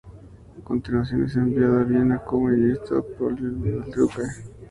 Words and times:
A 0.57 0.63
continuación 0.63 1.25
es 1.25 1.35
enviado 1.35 1.77
a 1.79 1.83
Viena 1.83 2.17
como 2.23 2.47
ministro 2.47 3.03
plenipotenciario 3.05 3.81
del 3.83 3.91
duque. 3.91 4.21